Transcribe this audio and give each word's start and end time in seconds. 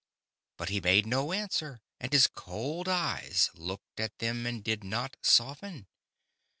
But 0.57 0.69
he 0.69 0.81
made 0.81 1.05
no 1.05 1.31
answer, 1.31 1.79
and 1.99 2.11
his 2.11 2.25
cold 2.25 2.87
eyes 2.89 3.51
looked 3.53 3.99
at 3.99 4.17
them 4.17 4.47
and 4.47 4.63
did 4.63 4.83
not 4.83 5.15
soften. 5.21 5.85